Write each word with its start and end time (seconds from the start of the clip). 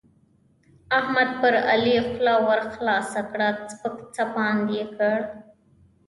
احمد 0.99 1.29
پر 1.41 1.53
علي 1.71 1.97
خوله 2.07 2.35
ورخلاصه 2.49 3.21
کړه؛ 3.31 3.49
سپک 3.79 3.97
سپاند 4.17 4.65
يې 4.77 4.85
کړ. 4.97 5.19